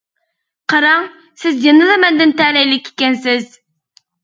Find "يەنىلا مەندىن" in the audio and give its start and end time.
1.67-2.35